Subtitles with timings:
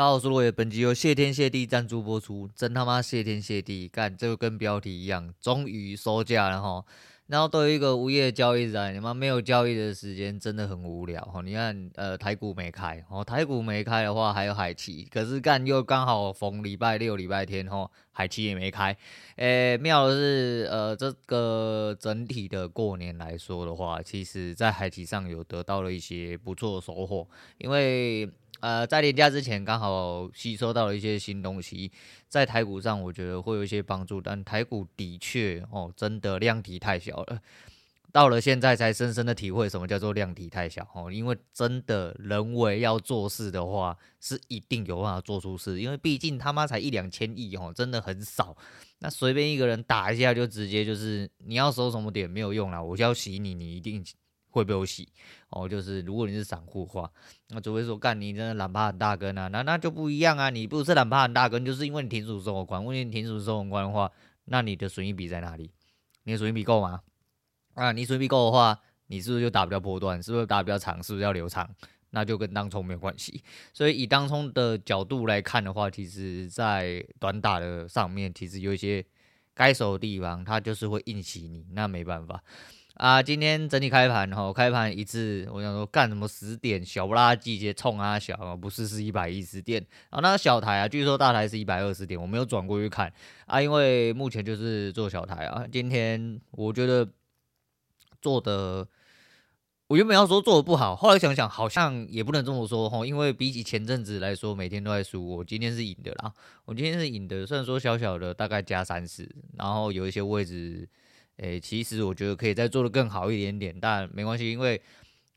[0.00, 3.86] 大家好，我是罗爷，本集由谢天谢地赞助播出，真他妈谢天谢地！
[3.86, 6.82] 干，这个跟标题一样，终于收假了哈。
[7.26, 11.42] 然后对于一个无业交易者，你妈没有交易的时间真的很无聊哈。
[11.42, 18.96] 你看，呃，台股没开哦，台股没开的话还有海期，可是干又刚好逢礼拜六、礼拜天哈，海期也没开。
[19.36, 27.28] 诶，妙的是，呃，这个整体的过年来说的话，其实在海期上有得到了一些不错的收获，
[27.58, 28.26] 因为。
[28.60, 31.90] 呃，在连假之前刚好吸收到了一些新东西，
[32.28, 37.40] 在台股上我觉得会有一些帮助，但台股的确哦，真的量体太小了。
[38.12, 48.56] 到了现在才深深的体会什么叫做量体太小哦，因为真的人为要做事的话，是一定有办法做出事，因为毕竟他妈才一两千亿哦，真的很少。
[48.98, 54.04] 那随便一个人打一下就直接就是你要收什么点没有用啦，我就要洗你，你一定。
[54.50, 55.08] 会被我洗
[55.48, 57.10] 哦，就是如果你是散户的话，
[57.48, 60.50] 那除非说干你真的懒怕很大根啊，那那就不一样啊。
[60.50, 62.84] 你不是懒怕很大根，就是因为你停损收红关。
[62.84, 64.10] 问题你停损收红关的话，
[64.46, 65.70] 那你的损益比在哪里？
[66.24, 67.00] 你的损益比够吗？
[67.74, 70.22] 啊，你损益比够的话，你是不是就打比较波段？
[70.22, 71.02] 是不是打比较长？
[71.02, 71.68] 是不是要留长？
[72.10, 73.42] 那就跟当冲没有关系。
[73.72, 79.04] 所以以当冲的角度来看的话，其实在短打的上面，其实有一些
[79.54, 82.42] 该守的地方，它就是会硬洗你，那没办法。
[83.00, 93.10] 啊，今天整体开盘吼，开盘一致，我想说干什么十点小不拉几节冲啊小，不是是一百一十点啊，那个小台啊，据说大台是一百二十点，我没有转过去看
[93.46, 95.66] 啊，因为目前就是做小台啊。
[95.72, 97.08] 今天我觉得
[98.20, 98.86] 做的，
[99.86, 106.30] 我原本要说做的不好，后来想想好像也不能这么说吼，因为比起前阵子来说，每天都在输，我今天是赢的啦，
[106.66, 110.86] 我今天是赢的，虽然说小小的大概加三十，然后有一些位置。
[111.42, 114.80] 诶、其实我觉得可以再做得更好一点点，但没关系，因为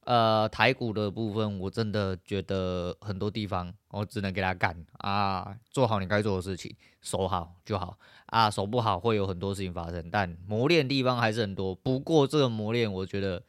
[0.04, 11.74] 呃台股的部分，我真的觉得很多地方我只能给他干啊，做好你该做的事情，守好就好啊，守不好会有很多事情发生，但磨练地方还是很多。
[11.74, 13.42] 不过这个磨练，我觉得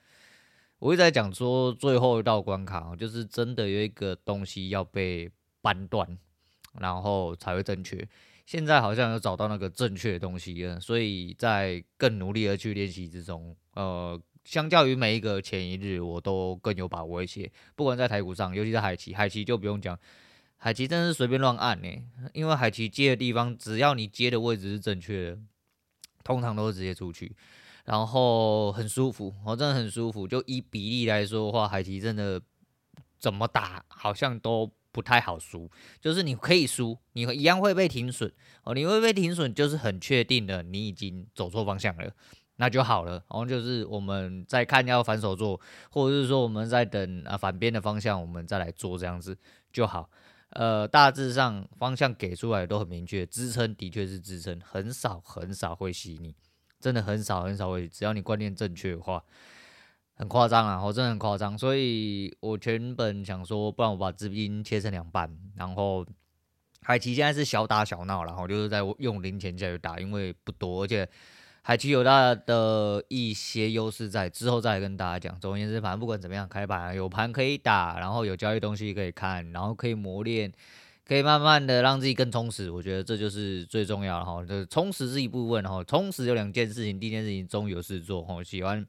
[0.79, 5.29] 我一直在讲说最后一道关卡，就是真的有一个东西要被
[5.61, 6.17] 扳断，
[6.79, 8.07] 然后才会正确。
[8.47, 17.51] 现在好像有找到那个正确的东西了，所以在更努力的去练习之中，呃，相较于每一个前一日，我都更有把握一些。
[17.75, 19.99] 不管在台股上，尤其是海期，海期就不用讲，
[20.59, 21.89] 海期真的是随便乱按呢，
[22.35, 25.39] 因为海期接的地方，只要你接的位置是正确的，
[26.23, 27.35] 通常都是直接出去，
[27.87, 30.29] 然后很舒服，我真的很舒服。
[30.29, 32.39] 就以比例来说的话，海期真的
[33.19, 34.71] 怎么打，好像都。
[34.95, 35.69] 不太好输，
[36.01, 38.33] 就是你可以输，你一样会被停损
[38.63, 38.73] 哦。
[38.73, 42.09] 你会被停损，就是很确定的，你已经走错方向了，
[42.59, 43.15] 那就好了。
[43.15, 45.61] 然后就是我们在看要反手做，
[45.91, 49.37] 或者是说我们在等啊反边的方向，我们再来做这样子
[49.73, 50.09] 就好。
[50.51, 56.37] 呃，大致上方向给出来都很明确，支撑的确是支撑，很少很少会洗你，
[56.79, 59.25] 真的很少很少会，只要你观念正确的话。
[60.17, 66.07] 很夸张啊，我真的很夸张，所以我原本想说，不然我把资金切成两半，然后
[66.83, 71.09] 海奇现在是小打小闹，然后就是在用零钱下去打，因为不多，而且
[71.63, 75.41] 海奇有它的一些优势在，之后再来跟大家讲。
[75.41, 80.53] 总而言之，反正不管怎么样，开盘有盘可以打，然后有交易东西可以看，然后可以磨练，
[81.05, 84.45] 可以慢慢的让自己更充实，我觉得这就是最重要的哈。
[84.45, 88.87] 就是充实是一部分，哈充实有两件事情，第一件事情终于有事做，哈喜欢。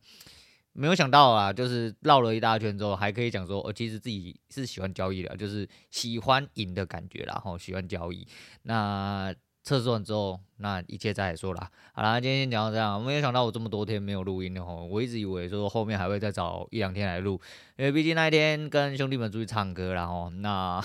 [0.77, 8.27] 没有想到啊，就是绕了一大圈之后，还可以讲说，我、哦、其实自己是喜欢交易的，就是喜欢赢的感觉，然后喜欢交易。
[8.63, 9.33] 那
[9.63, 11.71] 测试完之后，那一切再来说啦。
[11.93, 12.99] 好啦，今天先讲到这样。
[12.99, 17.39] 我没有想到我这么多天没有录音了吼，我一直以为说后面还会再找一两天来录，
[17.77, 20.83] 因为毕竟那一天跟兄弟们出去唱歌，然后那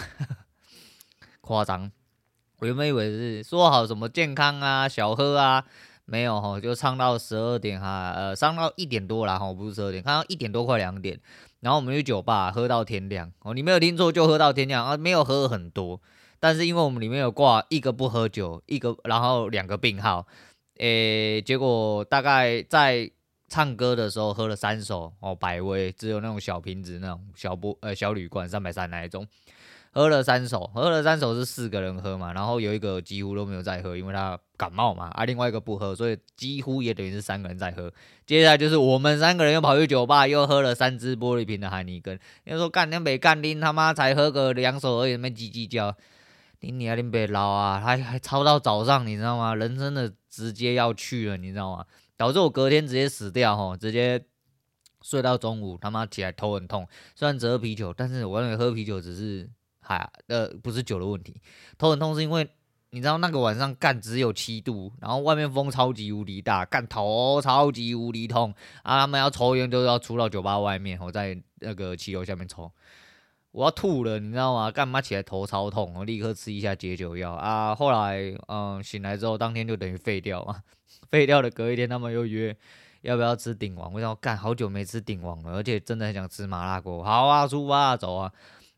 [1.42, 1.90] 夸张，
[2.60, 5.66] 我原本以为是说好什么健康啊、小喝啊。
[6.10, 11.16] 没有哈，就唱到十二点哈，呃，唱到一点多啦哈，不是十二点，看到一点多快两点，
[11.60, 13.30] 然后我们去酒吧喝到天亮。
[13.42, 14.84] 哦，你没有听错，就喝到天亮。
[14.84, 16.00] 啊，没有喝很多，
[16.40, 20.26] 但是因为我们里面有挂一个不喝酒，一个然后两个病号，
[20.78, 23.08] 诶，结果大概在
[23.46, 29.24] 唱歌的时候喝了三首哦，百威只有那种小瓶子那种小波呃小铝罐三百三那一种。
[29.92, 37.92] 喝了三手，喝了三手是四个人喝嘛，然后有一个几乎都没有再喝，因为他感冒嘛，啊，另外一个不喝，所以几乎也等于是三个人在喝。
[38.24, 42.16] 接下来就是我们三个人又跑去酒吧，又喝了三支玻璃瓶的海尼根。
[42.44, 45.92] 要说干两杯干，拎他妈才喝个两手而已，没叽叽叫，
[46.60, 49.56] 你你啊，你别捞啊，还还超到早上，你知道吗？
[49.56, 51.84] 人真的直接要去了，你知道吗？
[52.16, 54.24] 导致我隔天直接死掉吼，直接
[55.02, 56.86] 睡到中午，他妈起来头很痛。
[57.16, 59.50] 虽然只喝啤酒，但是我认为喝啤酒只是。
[59.90, 61.34] 还呃不是酒的问题，
[61.76, 62.48] 头很痛是因为
[62.90, 68.54] 你知道那个晚上干只有七度，然后外面风超级无敌大，干头超级无敌痛
[68.84, 69.00] 啊！
[69.00, 72.70] 他们要抽烟都要出到酒吧外面，我在那个汽油下面抽，
[73.50, 74.70] 我要吐了，你知道吗？
[74.70, 77.74] 干嘛起来头超痛，我立刻吃一下解酒药啊！
[77.74, 80.62] 后来嗯醒来之后，当天就等于废掉嘛，
[81.10, 81.50] 废掉了。
[81.50, 82.56] 隔一天他们又约。
[83.02, 83.90] 要不要吃鼎王？
[83.94, 87.02] 我想干好久没吃鼎王了，而且真的很想吃麻辣锅。
[87.02, 88.30] 好啊，出发走啊！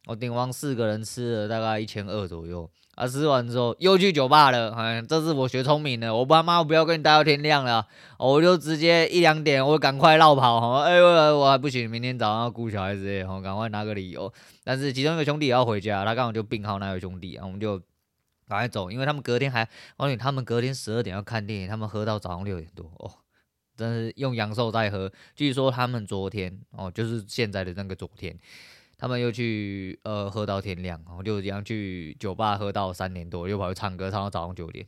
[0.06, 3.06] 我顶王四个人吃了大概一千二左右啊。
[3.06, 4.72] 吃完之后又去酒吧了。
[4.72, 7.86] 哎，这次我学聪明了，我爸妈我不要跟你待到天亮了，
[8.18, 10.60] 我就直接一两点我赶快绕跑。
[10.60, 14.32] 哈，哎，我我还不行，明天早上要顾小孩子，哎，赶快拿个理由。
[14.64, 17.78] 但是其中一个兄弟也要回家，他刚好就病号那位兄弟啊，我们就
[18.48, 23.10] 赶快走，因为他们隔天还，而且他们隔天十二点要看电影，他们喝到早上六点多哦。
[23.74, 25.10] 真是用阳寿在喝。
[25.34, 28.38] 据说他们昨天哦，就是现在的那个昨天，
[29.02, 34.86] 他们又去呃喝到天亮，然后就这样去酒吧喝到三点多，又跑去唱歌唱到早上九点。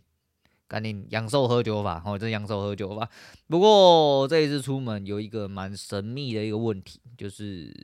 [0.68, 3.10] 赶紧阳寿喝酒法，哦，这阳寿喝酒法。
[3.48, 7.74] 不过这一次出门有一个蛮神秘的一个问题，就是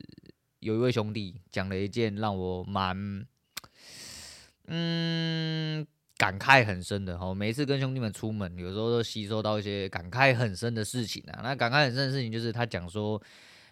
[0.61, 3.27] 有一位兄弟讲了一件让我蛮
[4.69, 5.85] 嗯。
[6.17, 11.41] 感慨很深的哈，每一次跟兄弟们出门，有时候都吸收到一些感慨很深的事情啊。
[11.43, 13.19] 那感慨很深的事情就是他讲说，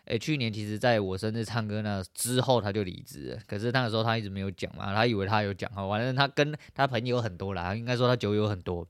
[0.09, 8.87] 诶，去年其实在我生日唱歌那之后他就离职了，可是那个时候他一直没有讲嘛，他以为他有讲哈，反正他跟他朋友很多啦，应该说他酒友很多。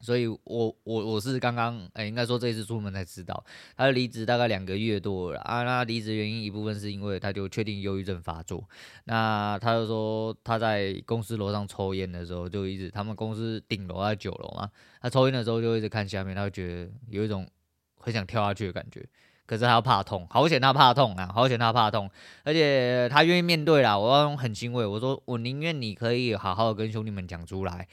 [0.00, 3.42] 所以我，我我是刚刚，哎，应该说这一次出门才知道，
[3.74, 5.62] 他离职大概两个月多了啊。
[5.62, 8.62] 那离职原因一部分是因为他就确定忧郁症发作。
[9.04, 14.70] 那他就说他在公司楼上抽烟的时候，就一直他们公司顶楼在九楼嘛，
[15.00, 17.48] 他抽烟的时候就一直看下面，他就觉得有一种
[17.96, 19.02] 很想跳下去的感觉。
[19.46, 22.10] 可是他怕痛，好险他怕痛啊，好险他怕痛，
[22.44, 23.98] 而且他愿意面对啦。
[23.98, 27.86] 我很欣慰，我说我宁愿你可以好好的跟兄弟们讲出来。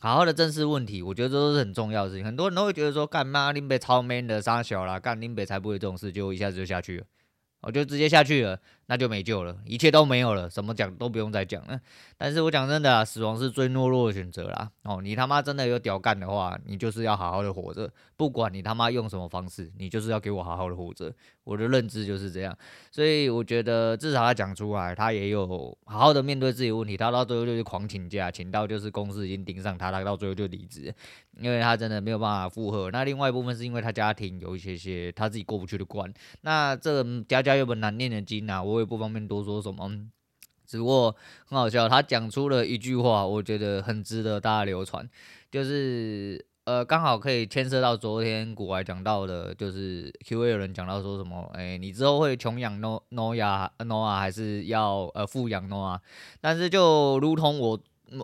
[0.00, 2.24] 好好的正视问题，我觉得这都是很重要的事情。
[2.24, 7.04] 很多人都会觉得说，干嘛林北超 man 的杀小啦，干林北才不会这种事，就一下子就下去了，
[7.62, 8.60] 我就直接下去了。
[8.88, 11.78] 那就没救了，一切都没有了，什么讲都不用再讲了。
[12.16, 14.70] 但是我讲真的啊，死亡是最懦弱的选择啦。
[14.82, 21.12] 哦，你他妈真的有屌干的话，你就是要好好的活着，不管你他妈用什么方式，你就是要给我好好的活着。
[21.44, 22.56] 我的认知就是这样，
[22.90, 25.46] 所以我觉得至少他讲出来，他也有
[25.84, 26.94] 好好的面对自己问题。
[26.94, 30.94] 他到最后就是狂请假，请到就是公司已经盯上他，他到最后就离职，
[31.38, 32.90] 因为他真的没有办法负荷。
[32.90, 36.12] 那另外一部分是因为他家庭有一些些他自己过不去的关。
[36.42, 38.77] 那这家家有本难念的经啊，我。
[38.78, 39.90] 我也不方便多说什么，
[40.64, 41.14] 只不过
[41.46, 45.08] 很好笑，他讲出了一句话，我觉得很值得大家流传，
[45.50, 56.00] 就是呃，刚好可以牵涉到昨天古外讲到的，就是 Q&A 有人讲到说什么，哎、你之后会穷养诺诺亚诺亚，还是要呃富养诺亚？
[56.40, 57.80] 但是就如同我。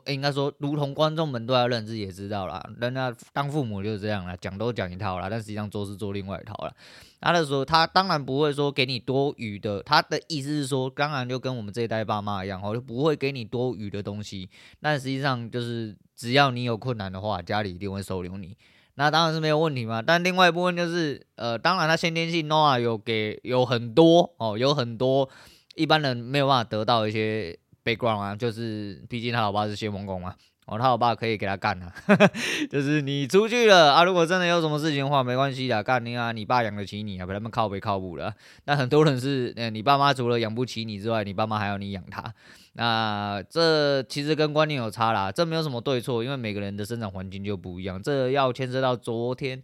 [0.07, 2.65] 应该说，如同观众们都要认知，也知道啦。
[2.81, 6.73] 人家当父母就是这样啦，讲都讲一套啦，但实际上做事做另外一套啦。
[7.21, 14.49] 他的时候，他当然不会说给你多余的，他的意思是说，当然就跟我们这一代爸妈一样，我就不会给你多余的东西。
[14.81, 18.57] 但实际上就是，只要你有困难的话，家里一定会收留你。
[18.97, 20.03] 那当然是没有问题嘛。
[20.03, 25.29] 但另外一部分就是，呃，当然他先天性 n o a 有给有很多哦，有很多
[25.75, 27.59] 一般人没有办法得到一些。
[27.85, 30.35] Background 啊，就是毕竟他老爸是先锋工嘛，
[30.67, 31.93] 哦，他老爸可以给他干啊，
[32.71, 38.35] 就是你出去了啊，如果真的有什么事情的话，没关系的，干你啊，你爸养得起你啊，把他们靠背靠母的。
[38.65, 42.33] 那很多人是，呃，你爸妈除了养不起你之外，你爸妈还要你养他，
[42.73, 49.63] 那这其实跟观念有差啦，这没有什么对错，因为每个人的生长环境就不一样，这要牵涉到昨天，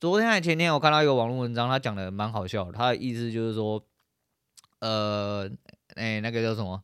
[0.00, 3.84] 昨天还前天我看到一个网络文章，他讲的蛮好笑的，他的意思就是说，
[4.80, 5.46] 呃，
[5.96, 6.82] 哎、那个叫什么？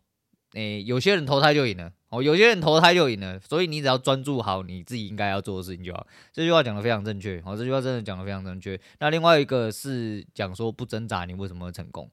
[0.53, 6.07] 诶、有些人投胎就赢了哦，有些人投胎就赢了，所以你只要专注好你自己应该要做的事情就好。
[6.33, 8.81] 这句话讲得非常正确，哦，这句话真的讲得非常正确。
[9.00, 12.09] 那另外一个是讲说不挣扎你为什么会成功？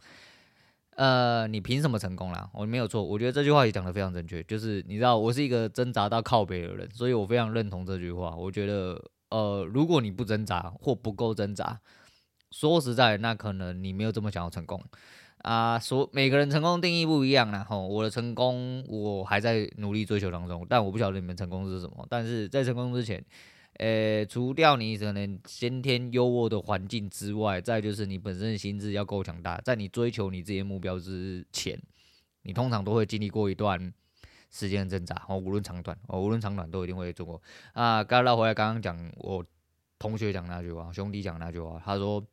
[0.96, 2.50] 呃，你凭什么成功啦？
[2.54, 4.44] 我没有错，我觉得这句话也讲得非常正确。
[4.44, 8.36] 就是你知道我是一个挣扎到靠北的人，所以我非常认同这句话。
[8.36, 11.80] 我觉得，呃，如果你不挣扎或不够挣扎，
[12.52, 14.84] 说实在，那可能你没有这么想要成功。
[15.44, 22.08] 啊，所每个人成功定义不一样啦，吼，我的成功我还在努力追求当中，但我不晓得你们成功是什么。
[22.10, 23.22] 但是在成功之前，
[23.74, 29.60] 呃、除掉你可能先天优渥的环境之外，再就是你本身的心智要够强大。
[29.66, 31.78] 在你追求你自己的目标之前，
[32.44, 33.94] 你通常都会经历过一段
[34.50, 37.42] 时间的挣扎，哦，无论长短，哦，无论长短都一定会做过。
[37.74, 39.46] 啊，刚绕回来刚刚讲我
[40.00, 42.26] 同学讲那句话，兄弟讲那句话，他说。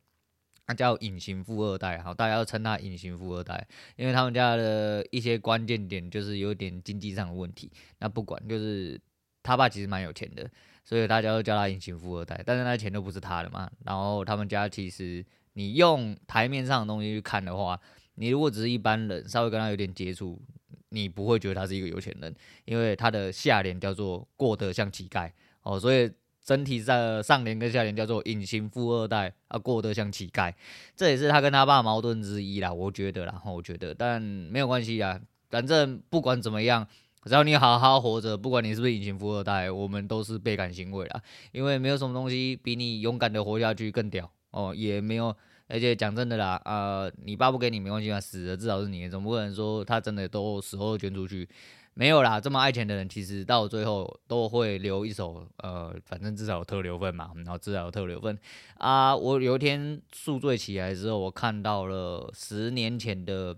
[0.67, 7.69] 他叫隐形富二代，好，大家要称他隐形富二代，因为他们家的一些关键点就是有点经济上的问题。
[7.99, 8.97] 那不管，就是
[9.43, 10.49] 他爸其实蛮有钱的，
[10.85, 12.41] 所以大家都叫他隐形富二代。
[12.45, 13.69] 但是那钱都不是他的嘛。
[13.83, 17.77] 然后他们家其实，你用台面上的东西去看的话，
[18.15, 20.41] 你如果只是一般人，稍微跟他有点接触，
[20.89, 25.29] 你不会觉得他是一个有钱人，因为他的下联叫做过得像乞丐
[25.63, 26.09] 哦，所以。
[26.43, 30.53] 整体在上联跟下联叫做隐形富二代啊，过得像乞丐，
[30.95, 36.87] 这也是他跟他爸矛盾之一啦，我觉得啦，我觉得，但没有关系啊，反正不管怎么样，
[37.25, 41.21] 只要你好好活着，不管你是不是隐形富二代，我们都是倍感欣慰啦，
[41.51, 45.35] 因为没有什么东西比你勇敢的活下去更屌哦，也没有，
[45.67, 51.47] 而且讲真的啦，呃，你爸不给你没关系啊，死了至少是你，总不可能说他真的都死后捐出去。
[51.93, 58.37] 没有啦，这么爱钱的人，其实到最后都会留一手，呃，反正至少有特留份嘛，然后至少有特留份
[58.75, 59.15] 啊。
[59.15, 63.55] 我有一天宿醉起来之后，我看到了十年前的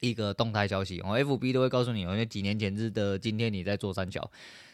[0.00, 4.30] 一个动态消息，我 FB 都会告诉你，因为几年前日的今天你在做三角。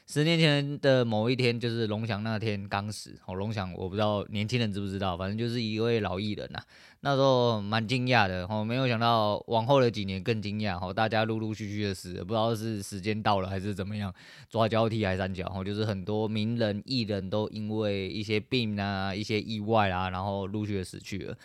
[0.08, 3.18] 十年前的某一天，就是龙翔那天刚死。
[3.26, 6.60] 哦，龙翔我不知道年轻人知不知道，反正就是一位老艺人呐。
[7.00, 10.78] 那时候蛮惊讶的，哦，没有想到往后的几年更惊讶。
[10.80, 14.14] 哦，大家陆陆续续的死，不知道是时间到了还是怎么样，
[14.48, 15.50] 抓交替还是三角。
[15.52, 21.36] 哦，就是很多名人艺人都因为一些病啊、一些意外啊，然后陆续的死去了。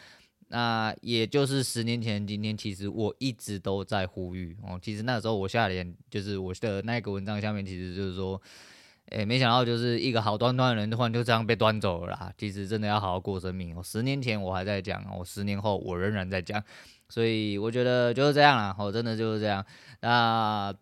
[0.52, 4.78] 那也就是十年前，今天其实我一直都在呼吁哦。
[4.82, 8.42] 其实那时候我下联就是我的那个文章下面，其实就是说，
[9.12, 12.34] 诶、欸，没想到就是一个好端端的人，突然就这样被端走了啦。
[12.38, 13.82] 其实真的要好好过生命哦。
[13.82, 16.62] 十年前我还在讲，我十年后我仍然在讲，
[17.08, 18.76] 所以我觉得就是这样啦。
[18.78, 19.66] 哦，真的就是这样。
[20.02, 20.74] 那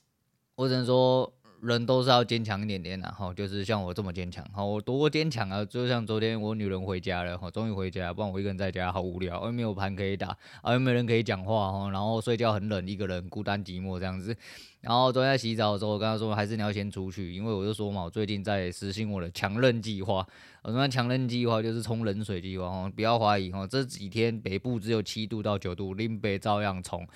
[0.56, 1.32] 我只能说。
[1.64, 5.64] 人都是要坚强一点点的，哈，就是像我这么坚强，哈，我多坚强啊！
[5.64, 14.36] 就像昨天我女人回家了，哈，终于回家，不然我一个人在家好无聊，又没有盘可以打，啊，又没人可以讲话，哈，然后睡觉很冷，一个人孤单寂寞这样子。
[14.80, 20.26] 然后昨天在洗澡的时候，我跟她说，还是你要先出去，因为我就说嘛，我最近在实行我的强韧计划。
[20.62, 27.06] 我说强韧计划就是冲冷水计划，哈，不要怀疑，哈，这几天北部只有七度到九度，林北照样冲。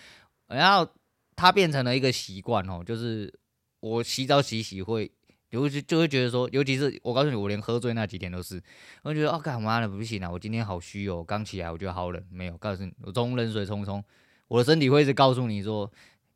[0.49, 0.89] 然后
[1.37, 3.33] 它变成了一个习惯，哦，就是。
[3.81, 5.11] 我洗澡洗洗会，
[5.51, 8.63] 尤其就会觉得说，尤其是我告诉你，我连喝醉那几天都是，
[9.03, 9.89] 我觉得哦，干嘛呢？
[9.89, 14.03] 不行啊，我今天好虚哦，刚起来我觉得好冷，没有告诉你，我冲冷水冲冲，
[14.49, 15.91] 我的身体会是告诉你说，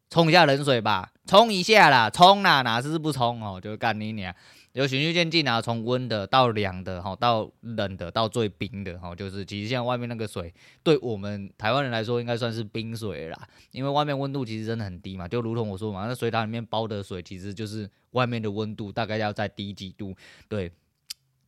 [0.09, 4.35] 冲一下冷水吧，冲一下啦，冲啦，哪次是不冲哦，就干你娘。
[4.73, 10.53] 有循序渐进啊，从温的到凉的，哈，到冷的，到最冰的，哈，就是其实现在外面那个水，
[10.83, 20.15] 对我们台湾人来说，应该算是冰水啦，因为外面温度其实真的很低嘛，就如同我说嘛，那水塔里面包的水，其实就是外面的温度大概要再低几度，
[20.49, 20.73] 对，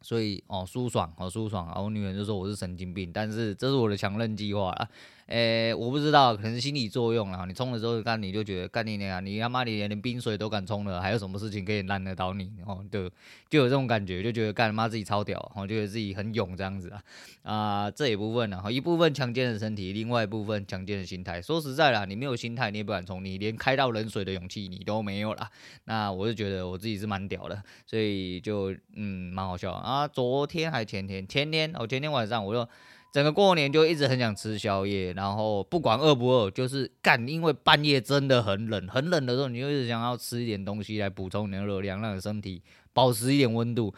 [0.03, 4.89] 所以哦，舒爽，好舒爽啊，我女人就说我是神经病，但是这是我的强韧计划啊。
[5.27, 7.47] 诶、我不知道，可能是心理作用啦。
[7.47, 12.53] 你冲了之后，干你就觉得干你娘啊，你他妈你连冰水都敢冲了，还有什么事情可以难得倒你？
[12.67, 13.11] 哦，对，
[13.49, 17.03] 就有这种感觉，就觉得干他妈自己超屌，哦，觉得自己很勇这样子啊。
[17.43, 21.41] 啊、这一部分呢，一部分强健的身体，另外一部分强健的心态。
[21.41, 25.51] 说实在啦，你没有心态，你也不敢冲，你连开到冷水的勇气你都没有啦。
[25.85, 30.07] 那我就觉得我自己是蛮屌的，所以就嗯蛮好笑啊。
[30.07, 32.69] 昨天还前天，前天哦，前天晚上我就。
[33.15, 42.61] 整个过年就一直很想吃宵夜，然后不管饿不饿，就是干，因为半夜真的很冷，很冷的时候，你就一直想要吃一点东西来补充你的热量，让你身体
[42.93, 43.95] 保持一点温度。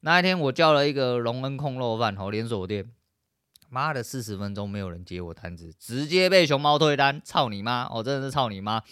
[0.00, 2.90] 那一天我叫了一个隆恩控肉饭，好连锁店，
[3.68, 7.88] 妈的四十分钟没有人接我单子，直接被熊猫退单，操你妈！
[7.94, 8.82] 我真的是操你妈！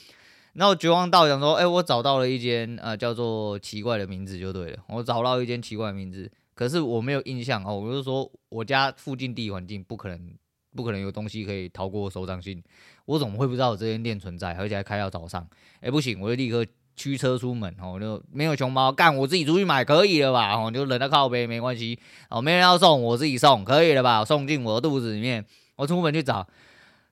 [0.52, 6.31] 然后绝望到想说，哎，我找到了一间呃叫做奇怪的名字就对了，我找到一间奇怪的名字。
[6.54, 10.34] 可是我没有印象哦，我就说我家附近地理环境不可能，
[10.75, 12.62] 不可能有东西可以逃过手掌心，
[13.06, 15.46] 我怎么会不知道我这间店存在，而且还开到早上？
[15.80, 16.64] 哎，不行，我就立刻
[16.96, 20.54] 驱车出门哦，就没有熊猫干，我自己出去买可以了吧？
[20.54, 21.99] 哦，就冷到靠呗没关系
[22.30, 24.25] 哦，没人要送，我自己送可以了吧？
[24.25, 25.44] 送进我的肚子里面，
[25.76, 26.46] 我出门去找。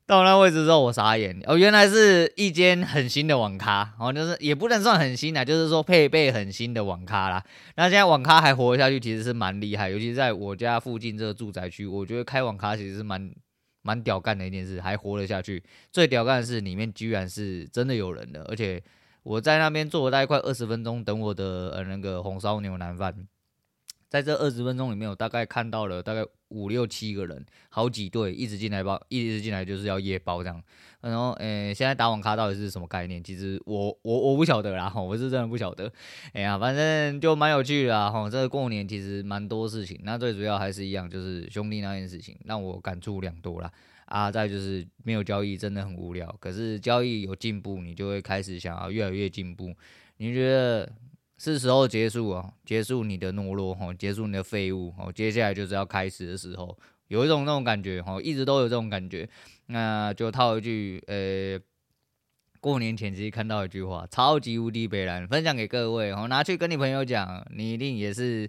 [0.04, 7.42] 到那位置之后，我傻眼哦，原来是一间很新的网咖哦，就是也不能算很新啦，就是说配备很新的网咖啦。
[7.76, 13.32] 那现在网咖还活下去，其实是蛮厉害，尤其在我家附近这个住宅区，我觉得开网咖其实是蛮
[13.82, 15.62] 蛮屌干的一件事，还活了下去。
[15.92, 18.82] 最屌干的是里面居然是真的有人的，而且
[19.22, 23.14] 我在那边坐了大概快二十分钟，等我的呃那个红烧牛腩饭。
[24.12, 30.62] 在这二十分钟里面，我大概看到了大概五六七个人，好几队一直进来包，一直进来就是要夜包这样。
[31.00, 33.24] 然后，诶、现在打网咖到底是什么概念？
[33.24, 35.90] 其实我我我不晓得啦，我是真的不晓得。
[36.34, 39.98] 哎呀，反正就蛮有趣的啦，哈，这个过年其实蛮多事情。
[40.02, 43.72] 那最主要还是一样，就是兄弟那件事情让我感触良多啦。
[44.04, 49.72] 啊，再就是没有交易真的很无聊，可是交易有进步，你就会开始想要越来越进步。
[50.18, 50.92] 你觉得
[51.44, 52.52] 是时候结束啊？
[52.64, 56.78] 结束你的懦弱，哈，结束你的废物，哦，接下来就是要开始的时候。
[57.08, 59.28] 有一种那种感觉，哈，一直都有这种感觉。
[59.66, 61.60] 那就套一句，呃、欸，
[62.60, 68.48] 过年前其实看到一句话，超级无敌北蓝，分享给各位，哦，拿去跟你朋友讲，你一定也是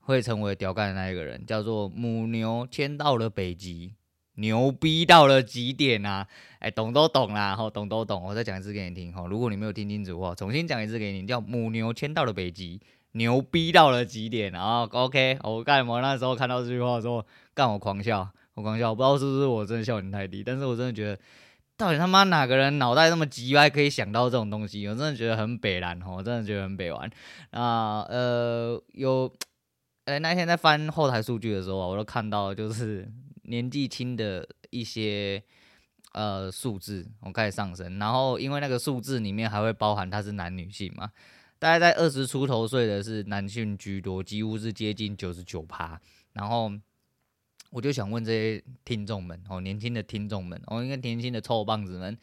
[0.00, 3.94] 会成为屌干的那一个人，叫做母牛迁到了北极，
[4.36, 6.26] 牛逼到了极点啊！
[6.60, 8.22] 哎、懂都懂啦，吼，懂都懂。
[8.24, 12.80] 我再讲一次给你听，吼，如果你没有听清楚的话，重新讲一次给你，叫母牛迁到了北极。
[13.12, 17.24] 牛逼到了极点，然后 OK，我干嘛那时候看到这句话的时候，
[17.54, 21.18] 干我狂笑，我狂笑，我不知道是不是我真的笑点太低，但是我真的觉得，
[21.78, 24.86] 到底他妈哪个人脑袋那么急，歪可以想到这种东西？
[24.86, 27.10] 我真的觉得很北烂，我真的觉得很北玩。
[27.52, 29.32] 啊，呃，有，
[30.04, 33.10] 呃，那天在翻后台数据的时候啊，我都看到就是
[33.46, 35.42] 年纪轻的一些
[36.12, 41.10] 呃数字，我开始上升，然后因为那个数字里面还会包含他是男女性嘛。
[41.58, 45.98] 大概在二十出头岁的是男性居多，几乎是接近九十九趴。
[46.34, 46.70] 然后
[47.70, 52.16] 我就想问这些听众们哦，年轻的听众们哦，应该年轻的臭棒子们，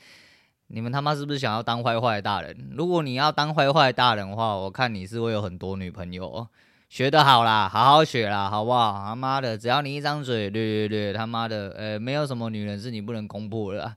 [0.67, 2.55] 你们他妈是不是想要当坏坏的大人？
[2.77, 6.49] 如果你要当坏坏的大人的话，我看你是会有很多女朋友哦。
[6.93, 9.03] 学得好啦，好好学啦，好不好？
[9.03, 13.95] 他妈的，只要你一张嘴，对对对，他妈的，呃，没有什么女人是你不能攻破的啦。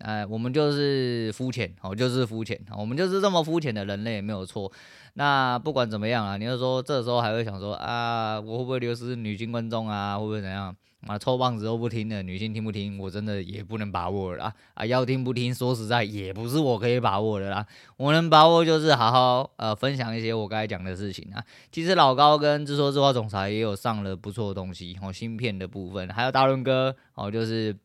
[0.00, 4.70] 哎，我们就是肤浅，哦，就是肤浅，我们就是这么肤浅的人类，没有错。
[5.14, 10.18] 那不管怎么样啊，你就说这时候还会想说啊，我会不会流失女性观众啊？
[10.18, 10.76] 会不会怎样？
[11.06, 12.98] 啊，臭棒子都不听的，女性听不听？
[12.98, 14.54] 我真的也不能把握了啦。
[14.74, 15.54] 啊，要听不听？
[15.54, 17.66] 说实在，也不是我可以把握的啦。
[17.96, 21.44] 我能把握就是好好呃分享一些我刚才讲的事情啊。
[21.70, 27.76] 其实老高跟自说自话总裁也有上了不错的东西，哦，芯片的部分，还有大润哥，哦，就是。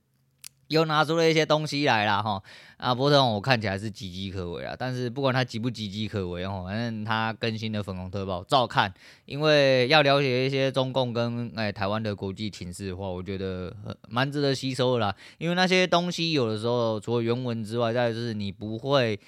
[0.69, 2.41] 又拿出了一些东西来了哈，
[2.77, 8.93] 啊，波特我看起来是岌岌可危啊，但是不管他岌不岌岌可危哦，反正他更新的粉红特报照看，
[9.25, 13.75] 因为要了解一些中共跟哎台湾的国际情势的话，我觉得
[14.07, 19.19] 蛮值得吸收的啦，因为那些东西有的时候除了原文之外，再就是你不会。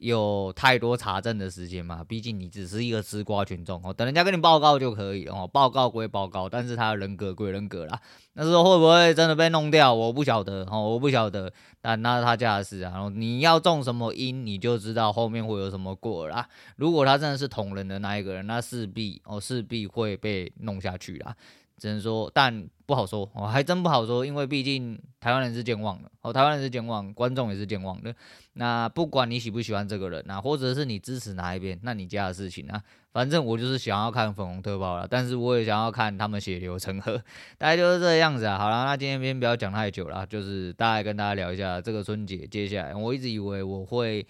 [0.00, 2.04] 有太多查证的时间嘛？
[2.04, 5.48] 毕竟你只是一个吃瓜群众哦，等人家跟你报告就可以哦。
[5.52, 8.00] 报告归报告，但是他人格归人格啦。
[8.34, 9.92] 那时候会不会真的被弄掉？
[9.94, 11.52] 我不晓得哦，我不晓得。
[11.80, 13.08] 但那是他家的事啊。
[13.14, 16.48] 你要种什么因，你就知道后面会有什么果啦。
[16.76, 21.34] 如果他真的是捅人的那一个人，那势必哦势必会被弄下去啦。
[21.78, 28.14] 只能说，但不好说哦，还真不好说，因为毕竟台湾人是健忘的哦，台湾人是健忘，观众也是健忘的。
[28.54, 37.16] 那不管你喜不喜欢这个人啊，或者是你支持哪一边，那你家的事情啊，反正我就是想要看粉红特报了，但是我也想要看他们血流成河，
[37.58, 38.56] 大概就是这个样子啊。
[38.56, 44.26] 好了，那今天先不要讲太久了，就是大概跟大家聊一下这个春节，接下来我一直以为我会。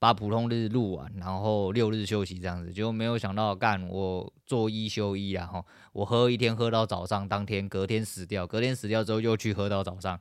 [0.00, 5.46] 把普通日录完，然后六日休息这样子，就没有想到干我做一休一啊！
[5.46, 10.18] 哈，我喝一天喝到早上，当天隔天死掉，隔天死掉之后又去喝到早上，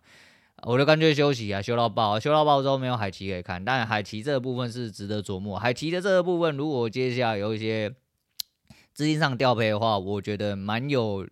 [0.64, 5.58] 我就干脆休息啊，休到爆，休到爆之后没有海奇可以看，但海奇这个部分是值得琢磨。
[5.58, 7.90] 海奇的这个部分，如果接下来有一些
[8.94, 11.26] 资金上调配的话，我觉得蛮有。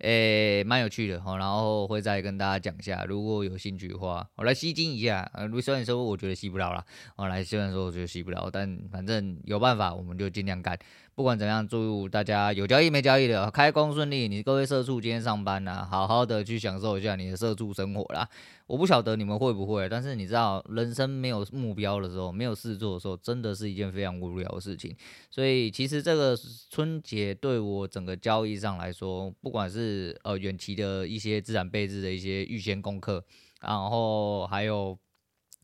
[0.00, 5.28] 诶、蛮有趣的哈，然后会再跟大家讲一下，如果有兴趣的话，我来吸睛一下。
[5.34, 6.84] 呃，虽然说我觉得吸不了啦，
[7.16, 10.78] 我来虽然说我觉得吸不了，但反正有办法，我们就尽量干。
[11.18, 14.28] 不管怎样，祝大家有交易没交易的开工顺利。
[14.28, 18.28] 你各位社畜今天上班呐、啊，好好的去享受一下你的社畜生活啦。
[18.68, 24.94] 我不晓得你们会不会，但是你知道，人生没有目标的时候，没有事做的时候，真的是一件非常无聊的事情。
[25.28, 26.38] 所以其实这个
[26.70, 33.24] 春节对我整个交易上来说，不管是呃远期的一些资产配置的一些预先功课，
[33.60, 34.96] 然后还有。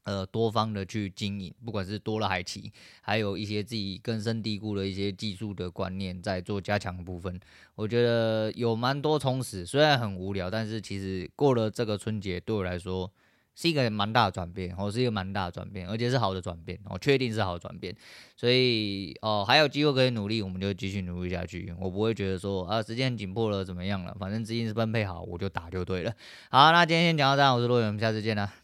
[0.05, 7.41] 呃，多方的去经营，不管是多了海奇，还有一些自己根深蒂固的一些技术的观念，在做加强部分，
[7.75, 9.65] 我觉得有蛮多充实。
[9.65, 13.11] 虽然很无聊，但是其实过了这个春节，对我来说
[13.55, 17.97] 是一个蛮大的转变，哦，是一个蛮大的转变，而且是好的转变，哦，确定是好转变。
[18.37, 21.75] 所以，哦，还有机会可以努力，我们就继续努力下去。
[21.81, 26.13] 我不会觉得说啊，时间紧迫了怎么样了，反正资金是分配好，我就打就对了。
[26.51, 28.64] 好，那今天先讲到这，我是洛远，我们下次见了。